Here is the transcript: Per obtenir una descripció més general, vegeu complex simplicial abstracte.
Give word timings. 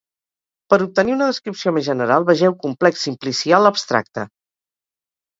Per 0.73 0.77
obtenir 0.85 1.11
una 1.15 1.25
descripció 1.31 1.73
més 1.75 1.85
general, 1.87 2.25
vegeu 2.29 2.55
complex 2.63 3.03
simplicial 3.09 3.71
abstracte. 3.71 4.25